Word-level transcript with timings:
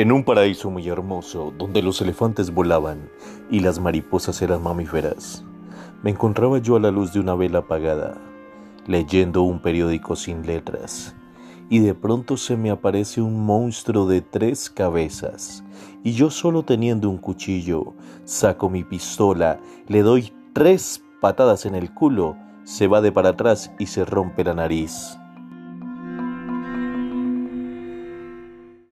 En 0.00 0.12
un 0.12 0.24
paraíso 0.24 0.70
muy 0.70 0.88
hermoso, 0.88 1.52
donde 1.58 1.82
los 1.82 2.00
elefantes 2.00 2.54
volaban 2.54 3.10
y 3.50 3.60
las 3.60 3.78
mariposas 3.80 4.40
eran 4.40 4.62
mamíferas, 4.62 5.44
me 6.02 6.08
encontraba 6.08 6.56
yo 6.56 6.76
a 6.76 6.80
la 6.80 6.90
luz 6.90 7.12
de 7.12 7.20
una 7.20 7.34
vela 7.34 7.58
apagada, 7.58 8.16
leyendo 8.86 9.42
un 9.42 9.60
periódico 9.60 10.16
sin 10.16 10.46
letras, 10.46 11.14
y 11.68 11.80
de 11.80 11.92
pronto 11.92 12.38
se 12.38 12.56
me 12.56 12.70
aparece 12.70 13.20
un 13.20 13.44
monstruo 13.44 14.06
de 14.06 14.22
tres 14.22 14.70
cabezas, 14.70 15.64
y 16.02 16.12
yo 16.12 16.30
solo 16.30 16.62
teniendo 16.62 17.10
un 17.10 17.18
cuchillo, 17.18 17.92
saco 18.24 18.70
mi 18.70 18.84
pistola, 18.84 19.60
le 19.86 20.00
doy 20.00 20.32
tres 20.54 21.04
patadas 21.20 21.66
en 21.66 21.74
el 21.74 21.92
culo, 21.92 22.38
se 22.64 22.86
va 22.86 23.02
de 23.02 23.12
para 23.12 23.28
atrás 23.28 23.70
y 23.78 23.84
se 23.84 24.06
rompe 24.06 24.44
la 24.44 24.54
nariz. 24.54 25.18